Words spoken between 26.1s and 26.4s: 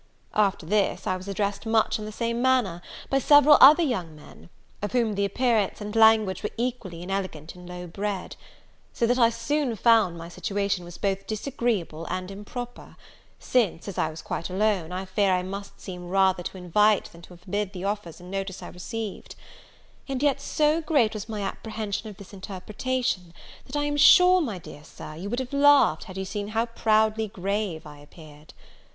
you